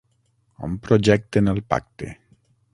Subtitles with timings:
[0.67, 2.13] On projecten El pacte?